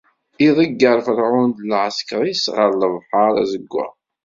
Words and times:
Iḍeyyer 0.47 0.97
Ferɛun 1.07 1.49
d 1.57 1.59
lɛesker-is 1.71 2.43
ɣer 2.55 2.69
lebḥeṛ 2.73 3.33
azeggaɣ. 3.41 3.91